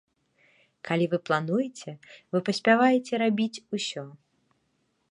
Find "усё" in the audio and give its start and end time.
3.79-4.03